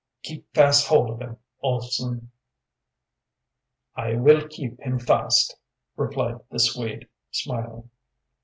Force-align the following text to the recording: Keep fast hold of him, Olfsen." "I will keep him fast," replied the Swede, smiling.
Keep 0.23 0.51
fast 0.55 0.87
hold 0.87 1.11
of 1.11 1.19
him, 1.21 1.37
Olfsen." 1.63 2.31
"I 3.95 4.15
will 4.15 4.47
keep 4.47 4.79
him 4.79 4.97
fast," 4.97 5.57
replied 5.95 6.39
the 6.49 6.57
Swede, 6.59 7.07
smiling. 7.29 7.91